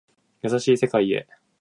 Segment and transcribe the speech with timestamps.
[0.41, 1.27] 優しい世界へ